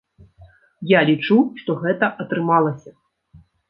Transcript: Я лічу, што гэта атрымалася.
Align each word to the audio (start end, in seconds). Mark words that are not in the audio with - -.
Я 0.97 1.03
лічу, 1.11 1.37
што 1.63 1.79
гэта 1.87 2.13
атрымалася. 2.27 2.91